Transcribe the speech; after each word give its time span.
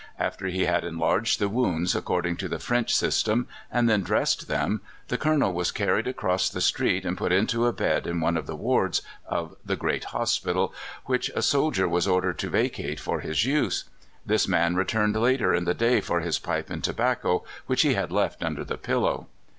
After 0.17 0.47
he 0.47 0.65
had 0.65 0.83
enlarged 0.83 1.37
the 1.37 1.47
wounds, 1.47 1.95
according 1.95 2.37
to 2.37 2.49
the 2.49 2.57
French 2.57 2.91
system, 2.95 3.47
and 3.71 3.87
then 3.87 4.01
dressed 4.01 4.47
them, 4.47 4.81
the 5.09 5.17
Colonel 5.19 5.53
was 5.53 5.69
carried 5.71 6.07
across 6.07 6.49
the 6.49 6.59
street 6.59 7.05
and 7.05 7.15
put 7.15 7.31
into 7.31 7.67
a 7.67 7.71
bed 7.71 8.07
in 8.07 8.19
one 8.19 8.35
of 8.35 8.47
the 8.47 8.55
wards 8.55 9.03
of 9.27 9.55
the 9.63 9.75
great 9.75 10.05
hospital, 10.05 10.73
which 11.05 11.29
a 11.35 11.43
soldier 11.43 11.87
was 11.87 12.07
ordered 12.07 12.39
to 12.39 12.49
vacate 12.49 12.99
for 12.99 13.19
his 13.19 13.45
use. 13.45 13.83
This 14.25 14.47
man 14.47 14.73
returned 14.75 15.15
later 15.21 15.53
in 15.53 15.65
the 15.65 15.75
day 15.75 16.01
for 16.01 16.21
his 16.21 16.39
pipe 16.39 16.71
and 16.71 16.83
tobacco, 16.83 17.43
which 17.67 17.83
he 17.83 17.93
had 17.93 18.11
left 18.11 18.43
under 18.43 18.63
the 18.63 18.77
pillow. 18.77 19.27